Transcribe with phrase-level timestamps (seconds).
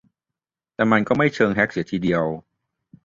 [0.75, 2.25] แต่มันก็ไม่เชิงแฮ็กเสียทีเดียว